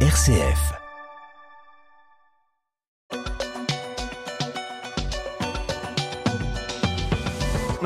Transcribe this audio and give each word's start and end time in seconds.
RCF. 0.00 0.85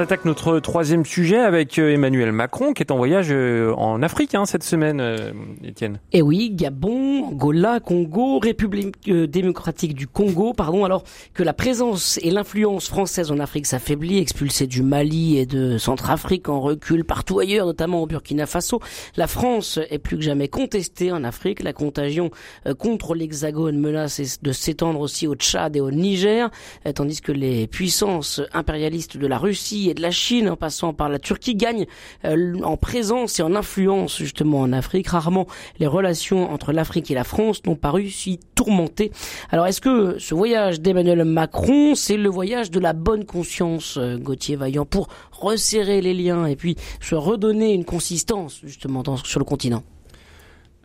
Attaque 0.01 0.25
notre 0.25 0.61
troisième 0.61 1.05
sujet 1.05 1.39
avec 1.39 1.79
euh, 1.79 1.93
Emmanuel 1.93 2.33
Macron 2.33 2.73
qui 2.73 2.83
est 2.83 2.91
en 2.91 2.97
voyage 2.97 3.29
euh, 3.31 3.75
en 3.75 4.03
Afrique 4.03 4.35
hein, 4.35 4.47
cette 4.47 4.63
semaine, 4.63 5.01
euh, 5.01 5.33
Étienne. 5.63 6.01
Eh 6.13 6.23
oui, 6.23 6.51
Gabon, 6.51 7.25
Angola, 7.25 7.81
Congo, 7.81 8.39
République 8.39 9.11
démocratique 9.11 9.95
du 9.95 10.07
Congo, 10.07 10.55
pardon. 10.55 10.85
Alors 10.85 11.05
que 11.35 11.43
la 11.43 11.53
présence 11.53 12.19
et 12.23 12.31
l'influence 12.31 12.89
française 12.89 13.31
en 13.31 13.39
Afrique 13.39 13.67
s'affaiblit, 13.67 14.19
expulsée 14.19 14.67
du 14.67 14.83
Mali 14.83 15.37
et 15.37 15.45
de 15.45 15.77
Centrafrique 15.77 16.49
en 16.49 16.61
recul 16.61 17.05
partout 17.05 17.39
ailleurs, 17.39 17.67
notamment 17.67 18.03
au 18.03 18.07
Burkina 18.07 18.47
Faso, 18.47 18.81
la 19.17 19.27
France 19.27 19.79
est 19.91 19.99
plus 19.99 20.17
que 20.17 20.23
jamais 20.23 20.49
contestée 20.49 21.13
en 21.13 21.25
Afrique. 21.25 21.63
La 21.63 21.73
contagion 21.73 22.31
contre 22.79 23.15
l'Hexagone 23.15 23.79
menace 23.79 24.41
de 24.43 24.53
s'étendre 24.53 25.01
aussi 25.01 25.27
au 25.27 25.35
Tchad 25.35 25.77
et 25.77 25.81
au 25.81 25.91
Niger, 25.91 26.51
tandis 26.95 27.21
que 27.21 27.33
les 27.33 27.67
puissances 27.67 28.41
impérialistes 28.55 29.17
de 29.17 29.27
la 29.27 29.37
Russie 29.37 29.90
et 29.91 29.95
de 29.95 30.03
la 30.03 30.11
Chine 30.11 30.49
en 30.49 30.57
passant 30.57 30.93
par 30.93 31.09
la 31.09 31.19
Turquie 31.19 31.55
gagnent 31.55 31.87
euh, 32.25 32.61
en 32.63 32.77
présence 32.77 33.39
et 33.39 33.43
en 33.43 33.55
influence 33.55 34.19
justement 34.19 34.61
en 34.61 34.73
Afrique. 34.73 35.09
Rarement 35.09 35.47
les 35.79 35.87
relations 35.87 36.51
entre 36.51 36.73
l'Afrique 36.73 37.11
et 37.11 37.15
la 37.15 37.25
France 37.25 37.63
n'ont 37.67 37.77
paru 37.77 38.09
si 38.09 38.41
tourmentées. 38.55 39.11
Alors 39.51 39.67
est-ce 39.67 39.81
que 39.81 40.19
ce 40.19 40.35
voyage 40.35 40.81
d'Emmanuel 40.81 41.25
Macron, 41.25 41.95
c'est 41.95 42.17
le 42.17 42.29
voyage 42.29 42.71
de 42.71 42.81
la 42.81 42.93
bonne 42.93 43.25
conscience, 43.25 43.97
euh, 43.97 44.17
Gauthier 44.17 44.57
Vaillant, 44.57 44.87
pour 44.87 45.09
resserrer 45.33 46.01
les 46.01 46.15
liens 46.15 46.47
et 46.47 46.57
puis 46.57 46.77
se 47.01 47.15
redonner 47.15 47.73
une 47.73 47.85
consistance 47.85 48.61
justement 48.65 49.03
sur 49.25 49.39
le 49.39 49.45
continent? 49.45 49.83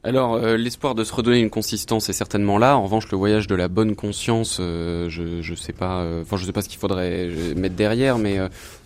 Alors, 0.06 0.36
euh, 0.36 0.56
l'espoir 0.56 0.94
de 0.94 1.04
se 1.04 1.12
redonner 1.12 1.40
une 1.40 1.50
consistance 1.50 2.10
est 2.10 2.14
certainement 2.14 2.60
là. 2.60 2.78
En 2.78 2.84
revanche, 2.84 3.10
le 3.12 3.18
voyage 3.18 3.48
de 3.48 3.56
la 3.56 3.68
bonne 3.68 3.96
conscience, 3.96 4.60
euh, 4.60 5.10
je 5.10 5.42
je 5.42 5.56
sais 5.56 5.74
pas. 5.74 6.02
Euh, 6.02 6.22
enfin, 6.22 6.38
je 6.38 6.46
sais 6.46 6.52
pas 6.52 6.62
ce 6.62 6.70
qu'il 6.70 6.78
faudrait 6.78 7.28
mettre 7.56 7.74
derrière, 7.74 8.20
mais 8.20 8.38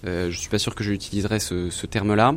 je 0.05 0.31
suis 0.31 0.49
pas 0.49 0.59
sûr 0.59 0.75
que 0.75 0.83
j'utiliserais 0.83 1.39
ce, 1.39 1.69
ce 1.69 1.85
terme-là. 1.87 2.35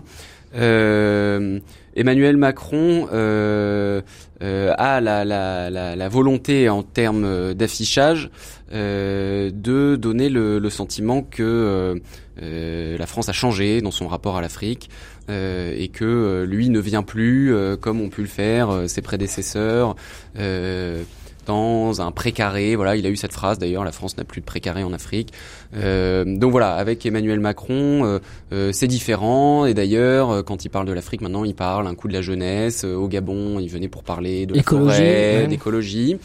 Emmanuel 1.94 2.36
Macron 2.36 3.06
a 3.06 4.02
la, 4.40 5.24
la, 5.24 5.70
la, 5.70 5.96
la, 5.96 6.08
volonté 6.08 6.68
en 6.68 6.82
termes 6.82 7.54
d'affichage 7.54 8.30
de 8.72 9.96
donner 9.96 10.28
le, 10.28 10.58
le 10.58 10.70
sentiment 10.70 11.22
que 11.22 12.00
la 12.40 13.06
France 13.06 13.28
a 13.28 13.32
changé 13.32 13.80
dans 13.80 13.92
son 13.92 14.08
rapport 14.08 14.36
à 14.36 14.40
l'Afrique, 14.40 14.90
euh, 15.28 15.74
et 15.76 15.88
que 15.88 16.04
euh, 16.04 16.46
lui 16.46 16.68
ne 16.68 16.80
vient 16.80 17.02
plus 17.02 17.54
euh, 17.54 17.76
comme 17.76 18.00
ont 18.00 18.08
pu 18.08 18.22
le 18.22 18.28
faire 18.28 18.84
ses 18.86 19.02
prédécesseurs 19.02 19.94
dans 21.46 22.00
un 22.00 22.12
précaré. 22.12 22.76
Voilà, 22.76 22.96
il 22.96 23.06
a 23.06 23.08
eu 23.08 23.16
cette 23.16 23.32
phrase 23.32 23.58
d'ailleurs. 23.58 23.84
La 23.84 23.92
France 23.92 24.16
n'a 24.16 24.24
plus 24.24 24.40
de 24.40 24.46
précaré 24.46 24.84
en 24.84 24.92
Afrique. 24.92 25.32
Euh, 25.74 26.24
donc 26.24 26.50
voilà, 26.52 26.74
avec 26.74 27.04
Emmanuel 27.04 27.40
Macron, 27.40 28.20
euh, 28.52 28.70
c'est 28.72 28.86
différent. 28.86 29.66
Et 29.66 29.74
d'ailleurs, 29.74 30.44
quand 30.44 30.64
il 30.64 30.68
parle 30.68 30.86
de 30.86 30.92
l'Afrique, 30.92 31.20
maintenant, 31.20 31.44
il 31.44 31.54
parle 31.54 31.86
un 31.86 31.94
coup 31.94 32.08
de 32.08 32.12
la 32.12 32.22
jeunesse. 32.22 32.84
au 32.84 33.08
Gabon, 33.08 33.58
il 33.58 33.68
venait 33.68 33.88
pour 33.88 34.04
parler 34.04 34.46
de 34.46 34.54
la 34.54 34.62
forêt, 34.62 35.46
d'écologie. 35.48 36.16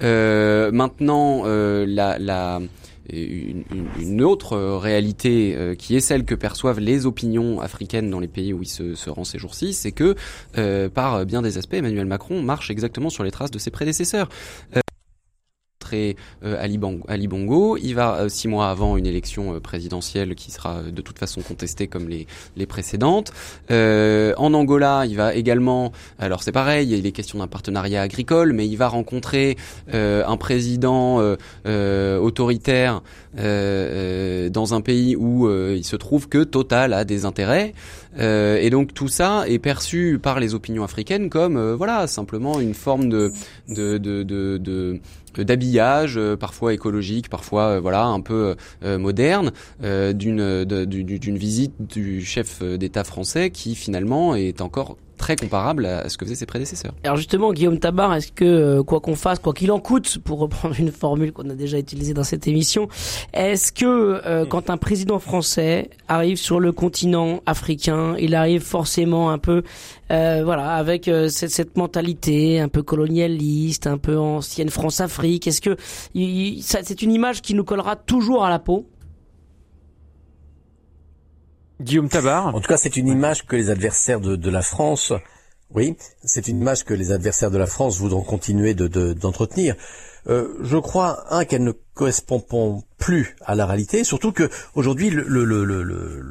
maintenant, 0.00 1.44
la, 1.46 2.18
la 2.18 2.60
une, 3.10 3.64
une, 3.98 4.22
autre 4.22 4.56
réalité 4.58 5.54
euh, 5.56 5.74
qui 5.74 5.96
est 5.96 6.00
celle 6.00 6.24
que 6.24 6.34
perçoivent 6.34 6.80
les 6.80 7.06
opinions 7.06 7.60
africaines 7.60 8.10
dans 8.10 8.20
les 8.20 8.28
pays 8.28 8.52
où 8.52 8.62
il 8.62 8.68
se, 8.68 8.94
se 8.94 9.10
rend 9.10 9.24
ces 9.24 9.38
jours-ci, 9.38 9.72
c'est 9.72 9.92
que 9.92 10.14
euh, 10.56 10.88
par 10.88 11.24
bien 11.24 11.42
des 11.42 11.58
aspects, 11.58 11.74
Emmanuel 11.74 12.06
Macron 12.06 12.42
marche 12.42 12.70
exactement 12.70 13.10
sur 13.10 13.24
les 13.24 13.30
traces 13.30 13.50
de 13.50 13.58
ses 13.58 13.70
prédécesseurs. 13.70 14.28
Euh, 15.94 16.14
euh, 16.44 16.56
Ali, 16.58 17.28
Bongo. 17.28 17.76
Il 17.76 17.94
va 17.94 18.20
euh, 18.20 18.28
six 18.28 18.48
mois 18.48 18.70
avant 18.70 18.96
une 18.96 19.06
élection 19.06 19.54
euh, 19.54 19.60
présidentielle 19.60 20.34
qui 20.34 20.50
sera 20.50 20.82
de 20.82 21.02
toute 21.02 21.18
façon 21.18 21.40
contestée 21.42 21.86
comme 21.86 22.08
les, 22.08 22.26
les 22.56 22.66
précédentes. 22.66 23.32
en 23.70 24.54
Angola, 24.54 25.04
il 25.06 25.16
va 25.16 25.34
également, 25.34 25.92
alors 26.18 26.42
c'est 26.42 26.52
pareil, 26.52 26.92
il 26.92 27.06
est 27.06 27.12
question 27.12 27.38
d'un 27.38 27.46
partenariat 27.46 28.02
agricole, 28.02 28.52
mais 28.52 28.66
il 28.66 28.76
va 28.76 28.88
rencontrer 28.88 29.56
un 29.92 30.36
président 30.36 31.20
autoritaire 31.66 33.02
dans 33.36 34.74
un 34.74 34.80
pays 34.80 35.16
où 35.16 35.50
il 35.50 35.84
se 35.84 35.96
trouve 35.96 36.28
que 36.28 36.44
Total 36.44 36.92
a 36.92 37.04
des 37.04 37.24
intérêts. 37.24 37.74
Et 38.18 38.70
donc 38.70 38.94
tout 38.94 39.08
ça 39.08 39.44
est 39.46 39.58
perçu 39.58 40.18
par 40.20 40.40
les 40.40 40.54
opinions 40.54 40.84
africaines 40.84 41.30
comme 41.30 41.72
voilà 41.72 42.06
simplement 42.06 42.60
une 42.60 42.74
forme 42.74 43.08
de 43.08 43.32
d'habillage, 45.44 46.16
euh, 46.16 46.36
parfois 46.36 46.74
écologique, 46.74 47.28
parfois 47.28 47.62
euh, 47.62 47.80
voilà 47.80 48.04
un 48.04 48.20
peu 48.20 48.56
euh, 48.82 48.98
moderne, 48.98 49.52
d'une 49.80 50.64
d'une 50.64 51.38
visite 51.38 51.74
du 51.80 52.24
chef 52.24 52.62
d'État 52.62 53.04
français 53.04 53.50
qui 53.50 53.74
finalement 53.74 54.34
est 54.34 54.60
encore 54.60 54.96
très 55.18 55.36
comparable 55.36 55.86
à 55.86 56.08
ce 56.08 56.16
que 56.16 56.24
faisaient 56.24 56.36
ses 56.36 56.46
prédécesseurs. 56.46 56.94
Alors 57.04 57.16
justement, 57.16 57.52
Guillaume 57.52 57.78
Tabar, 57.78 58.14
est-ce 58.14 58.32
que 58.32 58.80
quoi 58.80 59.00
qu'on 59.00 59.16
fasse, 59.16 59.38
quoi 59.38 59.52
qu'il 59.52 59.70
en 59.72 59.80
coûte, 59.80 60.18
pour 60.24 60.38
reprendre 60.38 60.74
une 60.78 60.92
formule 60.92 61.32
qu'on 61.32 61.50
a 61.50 61.54
déjà 61.54 61.78
utilisée 61.78 62.14
dans 62.14 62.24
cette 62.24 62.48
émission, 62.48 62.88
est-ce 63.32 63.72
que 63.72 64.44
quand 64.46 64.70
un 64.70 64.76
président 64.76 65.18
français 65.18 65.90
arrive 66.08 66.38
sur 66.38 66.60
le 66.60 66.72
continent 66.72 67.42
africain, 67.46 68.14
il 68.18 68.34
arrive 68.34 68.62
forcément 68.62 69.30
un 69.30 69.38
peu 69.38 69.62
euh, 70.10 70.40
voilà, 70.44 70.74
avec 70.74 71.06
euh, 71.08 71.28
cette, 71.28 71.50
cette, 71.50 71.76
mentalité 71.76 72.60
un 72.60 72.68
peu 72.68 72.82
colonialiste, 72.82 73.86
un 73.86 73.98
peu 73.98 74.16
ancienne 74.16 74.70
France-Afrique. 74.70 75.46
Est-ce 75.46 75.60
que 75.60 75.76
c'est 76.60 77.02
une 77.02 77.12
image 77.12 77.42
qui 77.42 77.54
nous 77.54 77.64
collera 77.64 77.96
toujours 77.96 78.44
à 78.44 78.50
la 78.50 78.58
peau? 78.58 78.86
Guillaume 81.80 82.08
Tabar. 82.08 82.54
En 82.54 82.60
tout 82.60 82.68
cas, 82.68 82.76
c'est 82.76 82.96
une 82.96 83.08
image 83.08 83.46
que 83.46 83.56
les 83.56 83.70
adversaires 83.70 84.20
de, 84.20 84.36
de 84.36 84.50
la 84.50 84.62
France, 84.62 85.12
oui, 85.70 85.96
c'est 86.24 86.48
une 86.48 86.60
image 86.60 86.84
que 86.84 86.94
les 86.94 87.12
adversaires 87.12 87.50
de 87.50 87.58
la 87.58 87.66
France 87.66 87.98
voudront 87.98 88.22
continuer 88.22 88.74
d'entretenir. 88.74 89.74
De, 89.74 89.80
euh, 90.32 90.48
je 90.62 90.76
crois 90.76 91.24
un 91.32 91.44
qu'elle 91.44 91.62
ne 91.62 91.72
correspond 91.94 92.82
plus 92.98 93.36
à 93.44 93.54
la 93.54 93.66
réalité, 93.66 94.04
surtout 94.04 94.32
que 94.32 94.50
aujourd'hui 94.74 95.10
le, 95.10 95.22
le, 95.22 95.44
le, 95.44 95.82
le, 95.82 96.22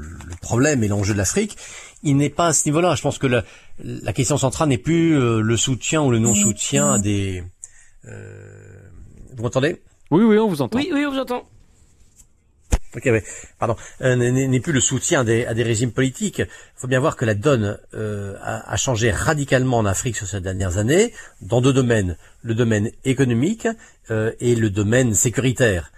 problème 0.42 0.84
et 0.84 0.88
l'enjeu 0.88 1.14
de 1.14 1.18
l'Afrique, 1.18 1.58
il 2.04 2.18
n'est 2.18 2.30
pas 2.30 2.48
à 2.48 2.54
ce 2.54 2.68
niveau-là. 2.68 2.96
Je 2.96 3.02
pense 3.02 3.18
que 3.18 3.28
la, 3.28 3.44
la 3.84 4.14
question 4.14 4.38
centrale 4.38 4.70
n'est 4.70 4.78
plus 4.78 5.18
euh, 5.18 5.42
le 5.42 5.58
soutien 5.58 6.02
ou 6.04 6.12
le 6.12 6.20
non-soutien 6.20 7.00
des. 7.00 7.44
Euh, 8.06 8.90
vous 9.36 9.44
m'entendez? 9.44 9.82
Oui, 10.12 10.24
oui, 10.24 10.38
on 10.38 10.48
vous 10.48 10.62
entend. 10.62 10.78
Oui, 10.78 10.90
oui, 10.94 11.06
on 11.06 11.12
vous 11.12 11.20
entend. 11.20 11.44
Pardon. 13.60 13.76
Euh, 14.02 14.16
n'est 14.16 14.60
plus 14.60 14.74
le 14.74 14.80
soutien 14.80 15.22
à 15.22 15.54
des 15.54 15.64
régimes 15.64 15.92
politiques. 15.92 16.40
Il 16.40 16.48
faut 16.76 16.88
bien 16.88 17.00
voir 17.00 17.16
que 17.16 17.26
la 17.26 17.36
donne 17.36 17.80
euh, 17.94 18.36
a, 18.42 18.76
changé 18.78 19.12
radicalement 19.12 19.78
en 19.78 19.86
Afrique 19.86 20.16
sur 20.16 20.28
ces 20.28 20.42
dernières 20.42 20.78
années, 20.78 21.14
dans 21.42 21.62
deux 21.62 21.74
domaines 21.74 22.18
le 22.44 22.56
domaine 22.56 22.92
économique 23.04 23.68
euh, 24.12 24.32
et 24.40 24.56
le 24.56 24.70
domaine 24.70 25.14
sécuritaire. 25.14 25.92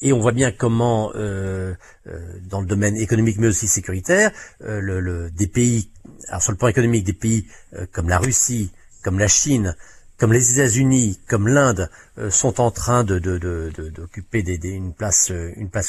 Et 0.00 0.12
on 0.12 0.18
voit 0.18 0.32
bien 0.32 0.50
comment, 0.50 1.12
dans 1.12 2.60
le 2.60 2.66
domaine 2.66 2.96
économique 2.96 3.38
mais 3.38 3.48
aussi 3.48 3.68
sécuritaire, 3.68 4.32
des 4.60 5.46
pays, 5.46 5.90
alors 6.28 6.42
sur 6.42 6.52
le 6.52 6.58
plan 6.58 6.68
économique, 6.68 7.04
des 7.04 7.12
pays 7.12 7.46
comme 7.92 8.08
la 8.08 8.18
Russie, 8.18 8.70
comme 9.02 9.18
la 9.18 9.28
Chine, 9.28 9.76
comme 10.18 10.32
les 10.32 10.54
États-Unis, 10.54 11.20
comme 11.28 11.46
l'Inde, 11.48 11.90
sont 12.30 12.60
en 12.60 12.70
train 12.72 13.04
d'occuper 13.04 14.42
de, 14.42 14.56
de, 14.56 14.68
une 14.68 14.92
place, 14.92 15.32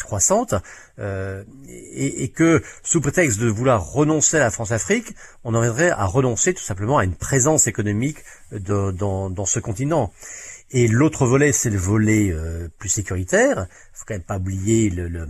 croissante, 0.03 0.53
et, 0.99 2.23
et, 2.23 2.29
que 2.29 2.61
sous 2.83 3.01
prétexte 3.01 3.39
de 3.39 3.47
vouloir 3.47 3.91
renoncer 3.91 4.37
à 4.37 4.41
la 4.41 4.51
France-Afrique, 4.51 5.15
on 5.43 5.55
en 5.55 5.61
viendrait 5.61 5.89
à 5.89 6.05
renoncer 6.05 6.53
tout 6.53 6.63
simplement 6.63 6.99
à 6.99 7.05
une 7.05 7.15
présence 7.15 7.65
économique 7.65 8.19
dans, 8.51 9.31
dans 9.31 9.45
ce 9.45 9.59
continent. 9.59 10.13
Et 10.71 10.87
l'autre 10.87 11.25
volet, 11.25 11.51
c'est 11.51 11.71
le 11.71 11.79
volet 11.79 12.31
euh, 12.31 12.69
plus 12.77 12.89
sécuritaire. 12.89 13.65
Il 13.69 13.97
faut 13.97 14.05
quand 14.07 14.13
même 14.13 14.21
pas 14.21 14.37
oublier 14.37 14.89
le, 14.89 15.27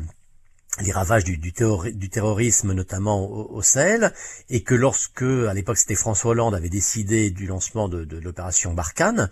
les 0.82 0.92
ravages 0.92 1.24
du, 1.24 1.54
terrorisme, 1.54 2.74
notamment 2.74 3.30
au, 3.30 3.62
Sahel, 3.62 4.14
et 4.50 4.62
que 4.62 4.76
lorsque, 4.76 5.22
à 5.22 5.54
l'époque, 5.54 5.78
c'était 5.78 5.96
François 5.96 6.32
Hollande 6.32 6.56
avait 6.56 6.70
décidé 6.70 7.32
du 7.32 7.48
lancement 7.48 7.90
de, 7.90 8.20
l'opération 8.20 8.74
Barkhane, 8.74 9.30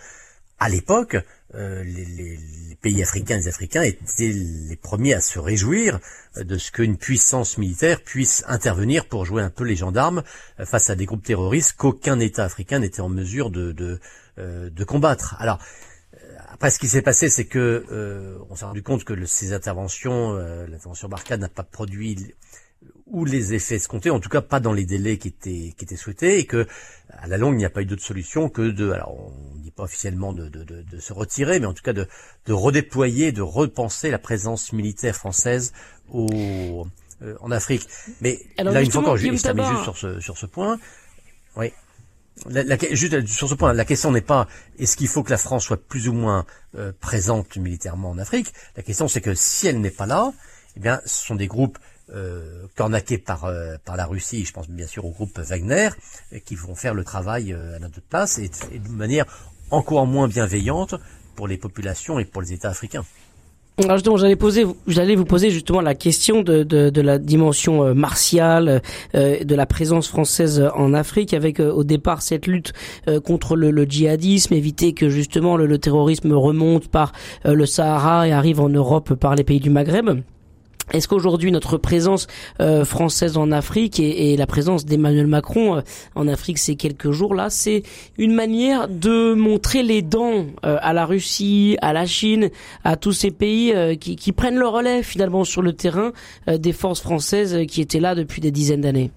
à 0.59 0.69
l'époque, 0.69 1.17
euh, 1.53 1.83
les, 1.83 2.39
pays 2.81 3.01
africains, 3.03 3.37
les 3.37 3.47
Africains 3.47 3.83
étaient 3.83 4.33
les 4.33 4.75
premiers 4.75 5.13
à 5.13 5.21
se 5.21 5.39
réjouir 5.39 5.99
de 6.35 6.57
ce 6.57 6.71
qu'une 6.71 6.97
puissance 6.97 7.57
militaire 7.57 8.01
puisse 8.01 8.43
intervenir 8.47 9.05
pour 9.05 9.25
jouer 9.25 9.41
un 9.43 9.49
peu 9.49 9.63
les 9.63 9.75
gendarmes 9.75 10.23
face 10.63 10.89
à 10.89 10.95
des 10.95 11.05
groupes 11.05 11.23
terroristes 11.23 11.73
qu'aucun 11.77 12.19
État 12.19 12.43
africain 12.43 12.79
n'était 12.79 13.01
en 13.01 13.09
mesure 13.09 13.49
de, 13.49 13.71
de, 13.71 13.99
euh, 14.39 14.69
de 14.69 14.83
combattre. 14.83 15.35
Alors, 15.39 15.59
après, 16.57 16.71
ce 16.71 16.79
qui 16.79 16.87
s'est 16.87 17.03
passé, 17.03 17.29
c'est 17.29 17.45
que 17.45 17.85
euh, 17.91 18.39
on 18.49 18.55
s'est 18.55 18.65
rendu 18.65 18.81
compte 18.81 19.03
que 19.03 19.25
ces 19.27 19.53
interventions, 19.53 20.33
euh, 20.33 20.65
l'intervention 20.65 21.07
Barkhane 21.07 21.41
n'a 21.41 21.49
pas 21.49 21.61
produit 21.61 22.33
ou 23.05 23.25
les 23.25 23.53
effets 23.53 23.75
escomptés, 23.75 24.09
en 24.09 24.19
tout 24.19 24.27
cas 24.27 24.41
pas 24.41 24.59
dans 24.59 24.73
les 24.73 24.83
délais 24.83 25.19
qui 25.19 25.27
étaient, 25.27 25.75
qui 25.77 25.85
étaient 25.85 25.95
souhaités, 25.95 26.39
et 26.39 26.45
que 26.47 26.65
à 27.09 27.27
la 27.27 27.37
longue 27.37 27.53
il 27.53 27.57
n'y 27.57 27.65
a 27.65 27.69
pas 27.69 27.83
eu 27.83 27.85
d'autre 27.85 28.01
solution 28.01 28.49
que 28.49 28.63
de, 28.63 28.89
alors 28.89 29.15
on 29.19 29.55
ne 29.55 29.61
dit 29.61 29.69
pas 29.69 29.83
officiellement 29.83 30.33
de, 30.33 30.49
de, 30.49 30.63
de, 30.63 30.81
de, 30.81 30.99
se 30.99 31.13
retirer, 31.13 31.59
mais 31.59 31.67
en 31.67 31.73
tout 31.73 31.83
cas 31.83 31.93
de, 31.93 32.07
de 32.47 32.53
redéployer, 32.53 33.31
de 33.31 33.43
repenser 33.43 34.09
la 34.09 34.17
présence 34.17 34.73
militaire 34.73 35.15
française 35.15 35.73
au, 36.09 36.87
euh, 37.21 37.35
en 37.39 37.51
Afrique. 37.51 37.87
Mais 38.21 38.39
là 38.57 38.81
une 38.81 38.89
fois 38.89 39.01
encore, 39.01 39.17
je, 39.17 39.29
juste 39.29 39.47
sur 39.83 39.95
ce, 39.95 40.19
sur 40.19 40.39
ce 40.39 40.47
point. 40.47 40.79
Oui. 41.55 41.71
La, 42.45 42.63
la, 42.63 42.77
juste 42.91 43.25
sur 43.25 43.49
ce 43.49 43.55
point, 43.55 43.73
la 43.73 43.85
question 43.85 44.11
n'est 44.11 44.21
pas 44.21 44.47
est-ce 44.77 44.95
qu'il 44.95 45.07
faut 45.07 45.23
que 45.23 45.31
la 45.31 45.37
France 45.37 45.65
soit 45.65 45.81
plus 45.81 46.07
ou 46.07 46.13
moins 46.13 46.45
euh, 46.75 46.91
présente 46.99 47.57
militairement 47.57 48.11
en 48.11 48.17
Afrique? 48.17 48.53
La 48.75 48.83
question 48.83 49.07
c'est 49.07 49.21
que 49.21 49.33
si 49.33 49.67
elle 49.67 49.81
n'est 49.81 49.91
pas 49.91 50.05
là, 50.05 50.31
eh 50.75 50.79
bien, 50.79 51.01
ce 51.05 51.25
sont 51.25 51.35
des 51.35 51.47
groupes 51.47 51.79
euh, 52.13 52.67
cornaqués 52.75 53.17
par 53.17 53.43
euh, 53.45 53.75
par 53.83 53.97
la 53.97 54.05
Russie, 54.05 54.45
je 54.45 54.53
pense 54.53 54.69
bien 54.69 54.87
sûr 54.87 55.03
au 55.03 55.09
groupe 55.09 55.37
Wagner, 55.39 55.89
qui 56.45 56.55
vont 56.55 56.73
faire 56.73 56.93
le 56.93 57.03
travail 57.03 57.51
euh, 57.51 57.75
à 57.75 57.79
notre 57.79 57.99
place 58.01 58.37
et, 58.37 58.49
de 58.49 58.89
manière 58.89 59.25
encore 59.71 60.07
moins 60.07 60.29
bienveillante 60.29 60.95
pour 61.35 61.49
les 61.49 61.57
populations 61.57 62.17
et 62.17 62.23
pour 62.23 62.41
les 62.41 62.53
États 62.53 62.69
africains. 62.69 63.03
Alors 63.83 63.97
justement, 63.97 64.17
j'allais 64.17 65.15
vous 65.15 65.25
poser 65.25 65.51
justement 65.51 65.81
la 65.81 65.93
question 65.93 66.41
de, 66.41 66.63
de, 66.63 67.01
la 67.01 67.19
dimension 67.19 67.83
euh, 67.83 67.93
martiale, 67.93 68.81
euh, 69.13 69.43
de 69.43 69.55
la 69.55 69.67
présence 69.67 70.07
française 70.07 70.67
en 70.73 70.95
Afrique, 70.95 71.35
avec 71.35 71.59
euh, 71.59 71.71
au 71.71 71.83
départ 71.83 72.23
cette 72.23 72.47
lutte 72.47 72.73
contre 73.23 73.55
le, 73.55 73.85
djihadisme, 73.85 74.55
éviter 74.55 74.93
que 74.93 75.09
justement 75.09 75.57
le 75.57 75.77
terrorisme 75.77 76.33
remonte 76.33 76.87
par 76.87 77.11
le 77.45 77.65
Sahara 77.67 78.27
et 78.27 78.31
arrive 78.31 78.61
en 78.61 78.69
Europe 78.69 79.13
par 79.13 79.35
les 79.35 79.43
pays 79.43 79.59
du 79.59 79.69
Maghreb. 79.69 80.21
Est-ce 80.93 81.07
qu'aujourd'hui 81.07 81.51
notre 81.51 81.77
présence 81.77 82.27
euh, 82.61 82.85
française 82.85 83.37
en 83.37 83.51
Afrique 83.51 83.99
et, 83.99 84.37
la 84.37 84.47
présence 84.47 84.85
d'Emmanuel 84.85 85.27
Macron 85.27 85.77
euh, 85.77 85.81
en 86.15 86.27
Afrique 86.27 86.57
ces 86.57 86.75
quelques 86.75 87.11
jours 87.11 87.35
là, 87.35 87.49
c'est 87.49 87.83
une 88.17 88.33
manière 88.33 88.87
de 88.87 89.33
montrer 89.33 89.83
les 89.83 90.01
dents 90.01 90.45
euh, 90.65 90.77
à 90.81 90.93
la 90.93 91.05
Russie, 91.05 91.77
à 91.81 91.91
la 91.91 92.05
Chine, 92.05 92.49
à 92.85 92.95
tous 92.95 93.11
ces 93.11 93.31
pays 93.31 93.97
qui, 93.99 94.31
prennent 94.31 94.57
le 94.57 94.67
relais 94.67 95.03
finalement 95.03 95.43
sur 95.43 95.61
le 95.61 95.73
terrain 95.73 96.11
des 96.47 96.73
forces 96.73 97.01
françaises 97.01 97.57
qui 97.67 97.81
étaient 97.81 97.99
là 97.99 98.13
depuis 98.13 98.39
des 98.39 98.51
dizaines 98.51 98.81
d'années. 98.81 99.11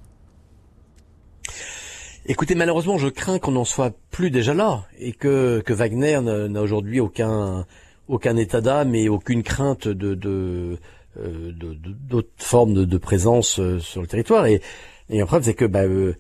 Écoutez, 2.27 2.55
malheureusement, 2.55 2.97
je 2.97 3.09
crains 3.09 3.39
qu'on 3.39 3.53
n'en 3.53 3.65
soit 3.65 3.95
plus 4.11 4.31
déjà 4.31 4.55
là 4.55 4.85
et 4.99 5.13
que, 5.13 5.61
que 5.61 5.73
Wagner 5.73 6.21
n'a 6.21 6.63
aujourd'hui 6.63 7.01
aucun 7.01 7.67
aucun 8.11 8.37
état 8.37 8.61
d'âme 8.61 8.95
et 8.95 9.09
aucune 9.09 9.43
crainte 9.45 9.87
de, 9.87 10.77
d'autres 11.17 12.29
formes 12.37 12.75
de, 12.75 12.85
de, 12.85 12.99
présence 12.99 13.59
euh, 13.59 13.79
sur 13.81 14.01
le 14.01 14.07
territoire. 14.07 14.47
Et, 14.47 14.61
et 15.09 15.23
en 15.23 15.27
preuve, 15.27 15.43
c'est 15.43 15.55
que 15.55 15.65
bah, 15.65 15.83
euh, 15.83 16.15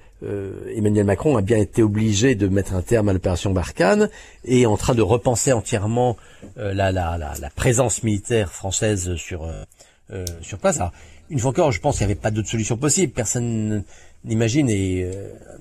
Emmanuel 0.75 1.05
Macron 1.05 1.37
a 1.37 1.43
bien 1.43 1.59
été 1.59 1.83
obligé 1.83 2.35
de 2.35 2.49
mettre 2.49 2.75
un 2.75 2.83
terme 2.83 3.09
à 3.09 3.13
l'opération 3.13 3.53
Barkhane 3.53 4.11
et 4.45 4.67
en 4.67 4.77
train 4.77 4.95
de 4.95 5.03
repenser 5.03 5.53
entièrement 5.53 6.17
la, 6.57 6.91
la, 6.91 7.17
la, 7.17 7.35
la, 7.41 7.51
présence 7.51 8.03
militaire 8.03 8.53
française 8.53 9.15
sur 9.15 9.49
sur 10.43 10.59
place. 10.59 10.79
Alors, 10.79 10.93
une 11.31 11.39
fois 11.39 11.51
encore, 11.51 11.71
je 11.71 11.81
pense 11.81 11.99
qu'il 11.99 12.07
n'y 12.09 12.13
avait 12.13 12.21
pas 12.21 12.33
d'autre 12.33 12.49
solution 12.49 12.77
possible. 12.77 13.13
Personne 13.13 13.85
n'imagine 14.25 14.69
et 14.69 15.09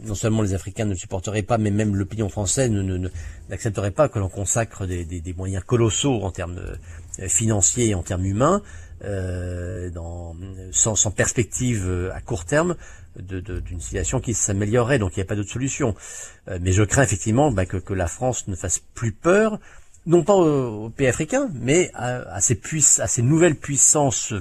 non 0.04 0.16
seulement 0.16 0.42
les 0.42 0.56
Africains 0.56 0.86
ne 0.86 0.96
supporteraient 0.96 1.44
pas, 1.44 1.60
mais 1.60 1.70
même 1.70 1.96
l'opinion 1.96 2.30
française 2.30 2.72
n'accepterait 3.50 3.92
pas 3.92 4.10
que 4.10 4.18
l'on 4.18 4.30
consacre 4.30 4.88
des, 4.88 5.06
des, 5.06 5.22
des, 5.22 5.34
moyens 5.34 5.64
colossaux 5.64 6.24
en 6.24 6.32
termes 6.32 6.60
financiers 7.28 7.90
et 7.90 7.96
en 7.96 8.02
termes 8.02 8.26
humains 8.26 8.64
euh, 9.04 9.90
sans, 10.72 11.12
perspective 11.12 11.86
euh, 11.88 12.14
à 12.14 12.22
court 12.22 12.46
terme 12.46 12.76
d'une 13.16 13.80
situation 13.80 14.20
qui 14.20 14.34
s'améliorerait. 14.34 15.00
Donc 15.00 15.16
il 15.16 15.20
n'y 15.20 15.24
a 15.24 15.26
pas 15.26 15.36
d'autre 15.36 15.52
solution. 15.52 15.96
Euh, 16.48 16.60
mais 16.62 16.72
je 16.72 16.84
crains 16.84 17.04
effectivement 17.04 17.52
bah, 17.52 17.66
que, 17.66 17.94
la 17.94 18.08
France 18.08 18.48
ne 18.48 18.56
fasse 18.56 18.80
plus 18.80 19.12
peur, 19.12 19.60
non 20.06 20.24
pas 20.24 20.36
aux, 20.36 20.90
pays 20.90 21.08
africains, 21.08 21.50
mais 21.54 21.92
à, 21.94 22.36
à, 22.36 22.42
ces 22.42 23.22
nouvelles 23.22 23.56
puissances 23.56 24.34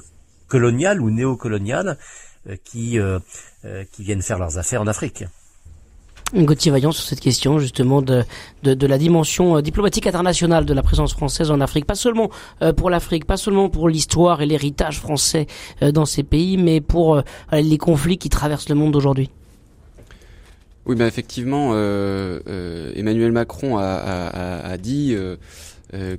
coloniales 0.48 1.00
ou 1.00 1.10
néocoloniales 1.10 1.98
qui 2.64 2.98
viennent 3.98 4.22
faire 4.22 4.38
leurs 4.38 4.58
affaires 4.58 4.80
en 4.80 4.86
Afrique. 4.86 5.24
Gauthier 6.34 6.70
Vaillant 6.70 6.92
sur 6.92 7.04
cette 7.04 7.20
question 7.20 7.58
justement 7.58 8.02
de, 8.02 8.24
de, 8.62 8.74
de, 8.74 8.86
la 8.86 8.98
dimension 8.98 9.56
euh, 9.56 9.62
diplomatique 9.62 10.06
internationale 10.06 10.66
de 10.66 10.74
la 10.74 10.82
présence 10.82 11.12
française 11.12 11.50
en 11.50 11.60
Afrique, 11.60 11.86
pas 11.86 11.94
seulement 11.94 12.30
euh, 12.62 12.72
pour 12.72 12.90
l'Afrique, 12.90 13.24
pas 13.24 13.36
seulement 13.36 13.70
pour 13.70 13.88
l'histoire 13.88 14.42
et 14.42 14.46
l'héritage 14.46 15.00
français 15.00 15.46
euh, 15.82 15.90
dans 15.90 16.04
ces 16.04 16.22
pays, 16.22 16.56
mais 16.56 16.80
pour 16.80 17.22
les 17.52 17.78
conflits 17.78 18.18
qui 18.18 18.28
traversent 18.28 18.68
le 18.68 18.74
monde 18.74 18.94
aujourd'hui. 18.96 19.30
Oui, 20.86 20.96
ben 20.96 21.06
effectivement, 21.06 21.70
euh, 21.72 22.92
Emmanuel 22.94 23.32
Macron 23.32 23.78
a, 23.78 23.84
a, 23.84 24.70
a 24.70 24.76
dit 24.78 25.14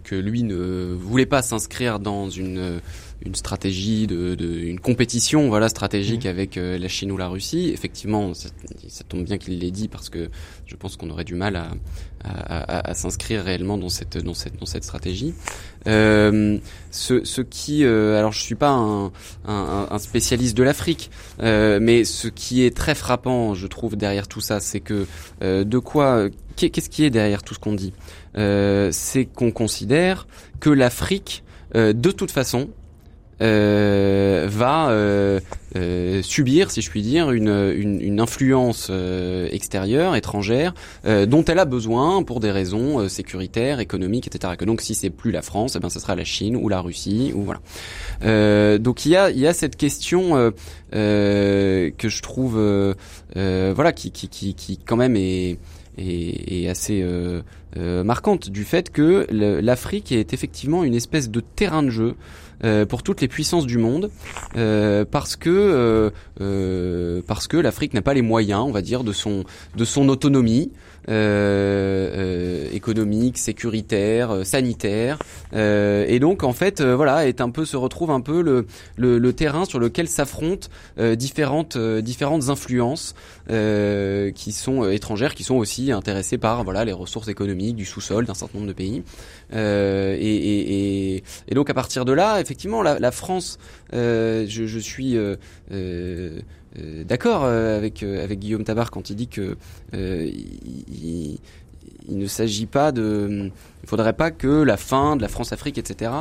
que 0.03 0.15
lui 0.15 0.43
ne 0.43 0.93
voulait 0.93 1.25
pas 1.25 1.41
s'inscrire 1.41 1.99
dans 1.99 2.29
une 2.29 2.79
une 3.25 3.35
stratégie 3.35 4.07
de, 4.07 4.35
de, 4.35 4.47
une 4.47 4.79
compétition 4.79 5.49
voilà 5.49 5.67
stratégique 5.67 6.25
mmh. 6.25 6.29
avec 6.29 6.57
euh, 6.57 6.77
la 6.77 6.87
Chine 6.87 7.11
ou 7.11 7.17
la 7.17 7.27
Russie. 7.27 7.69
Effectivement, 7.73 8.33
ça, 8.33 8.49
ça 8.87 9.03
tombe 9.03 9.23
bien 9.23 9.37
qu'il 9.37 9.59
l'ait 9.59 9.71
dit 9.71 9.87
parce 9.87 10.09
que 10.09 10.29
je 10.65 10.75
pense 10.75 10.95
qu'on 10.95 11.09
aurait 11.09 11.25
du 11.25 11.35
mal 11.35 11.55
à, 11.55 11.71
à, 12.23 12.77
à, 12.77 12.89
à 12.91 12.93
s'inscrire 12.93 13.43
réellement 13.43 13.77
dans 13.77 13.89
cette 13.89 14.17
dans 14.17 14.33
cette 14.33 14.57
dans 14.57 14.65
cette 14.65 14.83
stratégie. 14.83 15.33
Euh, 15.87 16.57
ce, 16.91 17.23
ce 17.23 17.41
qui, 17.41 17.83
euh, 17.83 18.17
alors 18.17 18.31
je 18.31 18.39
suis 18.39 18.55
pas 18.55 18.71
un, 18.71 19.07
un, 19.45 19.87
un 19.89 19.99
spécialiste 19.99 20.55
de 20.57 20.63
l'Afrique, 20.63 21.11
euh, 21.41 21.79
mais 21.81 22.03
ce 22.05 22.27
qui 22.27 22.63
est 22.63 22.75
très 22.75 22.95
frappant, 22.95 23.53
je 23.53 23.67
trouve 23.67 23.95
derrière 23.95 24.27
tout 24.27 24.41
ça, 24.41 24.59
c'est 24.59 24.79
que 24.79 25.07
euh, 25.41 25.63
de 25.63 25.77
quoi, 25.77 26.27
qu'est-ce 26.55 26.89
qui 26.89 27.03
est 27.03 27.09
derrière 27.09 27.43
tout 27.43 27.53
ce 27.53 27.59
qu'on 27.59 27.73
dit, 27.73 27.93
c'est 28.35 29.25
qu'on 29.25 29.51
considère 29.51 30.27
que 30.59 30.69
l'Afrique 30.69 31.43
de 31.73 32.11
toute 32.11 32.31
façon, 32.31 32.69
euh, 33.41 34.47
va 34.49 34.89
euh, 34.89 35.39
euh, 35.75 36.21
subir, 36.21 36.71
si 36.71 36.81
je 36.81 36.89
puis 36.89 37.01
dire, 37.01 37.31
une, 37.31 37.49
une, 37.75 38.01
une 38.01 38.19
influence 38.19 38.87
euh, 38.89 39.47
extérieure, 39.51 40.15
étrangère, 40.15 40.73
euh, 41.05 41.25
dont 41.25 41.45
elle 41.45 41.59
a 41.59 41.65
besoin 41.65 42.23
pour 42.23 42.39
des 42.39 42.51
raisons 42.51 43.07
sécuritaires, 43.07 43.79
économiques, 43.79 44.27
etc. 44.27 44.53
Que 44.57 44.65
donc 44.65 44.81
si 44.81 44.95
c'est 44.95 45.09
plus 45.09 45.31
la 45.31 45.41
France, 45.41 45.75
eh 45.75 45.79
ben 45.79 45.89
ce 45.89 45.99
sera 45.99 46.15
la 46.15 46.23
Chine 46.23 46.55
ou 46.55 46.69
la 46.69 46.81
Russie 46.81 47.31
ou 47.35 47.43
voilà. 47.43 47.59
donc 48.79 49.05
il 49.05 49.11
y 49.11 49.15
a 49.15 49.29
y 49.31 49.47
a 49.47 49.53
cette 49.53 49.75
question 49.75 50.53
que 50.91 51.91
je 52.01 52.21
trouve 52.21 52.95
voilà 53.35 53.93
qui, 53.93 54.11
qui 54.11 54.27
qui 54.27 54.53
qui 54.55 54.77
quand 54.77 54.97
même 54.97 55.15
est 55.15 55.57
est, 55.97 56.63
est 56.63 56.69
assez 56.69 57.05
marquante 57.77 58.49
du 58.49 58.63
fait 58.63 58.89
que 58.89 59.27
l'Afrique 59.31 60.11
est 60.11 60.33
effectivement 60.33 60.83
une 60.83 60.95
espèce 60.95 61.29
de 61.29 61.41
terrain 61.41 61.83
de 61.83 61.89
jeu 61.89 62.15
euh, 62.63 62.85
pour 62.85 63.03
toutes 63.03 63.21
les 63.21 63.27
puissances 63.27 63.65
du 63.65 63.77
monde, 63.77 64.09
euh, 64.55 65.05
parce 65.09 65.35
que 65.35 66.11
euh, 66.41 67.21
parce 67.27 67.47
que 67.47 67.57
l'Afrique 67.57 67.93
n'a 67.93 68.01
pas 68.01 68.13
les 68.13 68.21
moyens, 68.21 68.61
on 68.65 68.71
va 68.71 68.81
dire, 68.81 69.03
de 69.03 69.13
son 69.13 69.43
de 69.75 69.85
son 69.85 70.09
autonomie. 70.09 70.71
Euh, 71.07 72.11
euh, 72.17 72.67
économique, 72.71 73.39
sécuritaire, 73.39 74.29
euh, 74.31 74.43
sanitaire, 74.43 75.17
et 75.53 76.19
donc 76.19 76.43
en 76.43 76.53
fait 76.53 76.81
voilà 76.81 77.27
est 77.27 77.41
un 77.41 77.49
peu 77.49 77.65
se 77.65 77.77
retrouve 77.77 78.11
un 78.11 78.21
peu 78.21 78.41
le, 78.41 78.67
le, 78.95 79.17
le 79.17 79.33
terrain 79.33 79.65
sur 79.65 79.79
lequel 79.79 80.07
s'affrontent 80.07 80.67
différentes 81.15 81.77
différentes 81.77 82.49
influences 82.49 83.15
qui 83.47 84.51
sont 84.51 84.89
étrangères, 84.89 85.33
qui 85.33 85.43
sont 85.43 85.55
aussi 85.55 85.91
intéressées 85.91 86.37
par 86.37 86.63
voilà 86.63 86.85
les 86.85 86.93
ressources 86.93 87.27
économiques 87.27 87.75
du 87.75 87.85
sous-sol 87.85 88.25
d'un 88.25 88.35
certain 88.35 88.59
nombre 88.59 88.67
de 88.69 88.73
pays, 88.73 89.01
et, 89.51 89.57
et, 89.57 91.15
et, 91.15 91.23
et, 91.47 91.55
donc 91.55 91.69
à 91.69 91.73
partir 91.73 92.05
de 92.05 92.13
là 92.13 92.39
effectivement 92.49 92.81
la, 92.81 92.99
la 92.99 93.11
France, 93.11 93.59
je, 93.93 94.45
je, 94.47 94.79
suis 94.79 95.17
euh, 96.77 97.03
d'accord 97.03 97.45
euh, 97.45 97.77
avec 97.77 98.03
euh, 98.03 98.23
avec 98.23 98.37
Guillaume 98.37 98.63
Tabar 98.63 98.91
quand 98.91 99.09
il 99.09 99.15
dit 99.15 99.27
que 99.27 99.57
il, 99.91 101.39
il, 102.07 102.17
ne 102.17 102.27
s'agit 102.27 102.67
pas 102.67 102.91
de 102.91 103.49
il 103.81 103.89
faudrait 103.89 104.13
pas 104.13 104.29
que 104.29 104.61
la 104.61 104.77
fin 104.77 105.15
de 105.15 105.21
la 105.23 105.29
France-Afrique, 105.29 105.79
etc., 105.79 106.11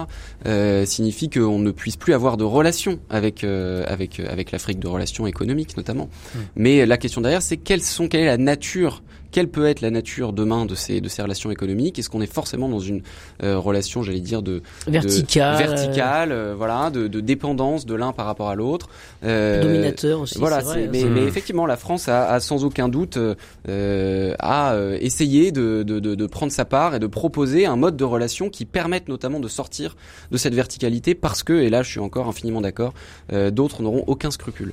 euh, 0.46 0.86
signifie 0.86 1.28
qu'on 1.28 1.58
ne 1.58 1.70
puisse 1.70 1.96
plus 1.96 2.14
avoir 2.14 2.38
de 2.38 2.44
relations 2.44 2.98
avec 3.10 3.44
avec 3.44 4.20
avec 4.20 4.52
l'Afrique, 4.52 4.78
de 4.78 4.88
relations 4.88 5.26
économiques 5.26 5.76
notamment. 5.76 6.08
Mmh. 6.34 6.38
Mais 6.56 6.86
la 6.86 6.96
question 6.96 7.20
derrière, 7.20 7.42
c'est 7.42 7.58
quelles 7.58 7.82
sont 7.82 8.08
quelle 8.08 8.22
est 8.22 8.26
la 8.26 8.38
nature 8.38 9.02
quelle 9.30 9.48
peut 9.48 9.66
être 9.66 9.80
la 9.80 9.90
nature 9.90 10.32
demain 10.32 10.66
de 10.66 10.74
ces 10.74 11.00
de 11.00 11.08
ces 11.08 11.22
relations 11.22 11.50
économiques? 11.50 11.98
Est-ce 11.98 12.10
qu'on 12.10 12.20
est 12.20 12.32
forcément 12.32 12.68
dans 12.68 12.78
une 12.78 13.02
euh, 13.42 13.58
relation, 13.58 14.02
j'allais 14.02 14.20
dire, 14.20 14.42
de 14.42 14.62
verticale, 14.86 15.58
verticale, 15.58 16.32
euh, 16.32 16.54
voilà, 16.56 16.90
de, 16.90 17.08
de, 17.08 17.20
dépendance 17.20 17.86
de 17.86 17.94
l'un 17.94 18.12
par 18.12 18.26
rapport 18.26 18.48
à 18.48 18.54
l'autre, 18.54 18.88
euh, 19.24 19.62
dominateur 19.62 20.20
aussi. 20.20 20.38
Voilà, 20.38 20.60
vrai, 20.60 20.88
mais, 20.90 21.04
mais, 21.04 21.22
effectivement, 21.24 21.66
la 21.66 21.76
France 21.76 22.08
a, 22.08 22.30
a 22.30 22.40
sans 22.40 22.64
aucun 22.64 22.88
doute 22.88 23.18
euh, 23.68 24.34
a 24.38 24.72
euh, 24.72 24.98
essayé 25.00 25.52
de, 25.52 25.82
de, 25.82 25.98
de, 25.98 26.26
prendre 26.26 26.52
sa 26.52 26.64
part 26.64 26.94
et 26.94 26.98
de 26.98 27.06
proposer 27.06 27.66
un 27.66 27.76
mode 27.76 27.96
de 27.96 28.04
relation 28.04 28.50
qui 28.50 28.64
permette 28.64 29.08
notamment 29.08 29.40
de 29.40 29.48
sortir 29.48 29.96
de 30.30 30.36
cette 30.36 30.54
verticalité, 30.54 31.14
parce 31.14 31.42
que, 31.42 31.52
et 31.52 31.70
là, 31.70 31.82
je 31.82 31.90
suis 31.90 32.00
encore 32.00 32.28
infiniment 32.28 32.60
d'accord, 32.60 32.94
d'autres 33.50 33.82
n'auront 33.82 34.04
aucun 34.06 34.30
scrupule. 34.30 34.72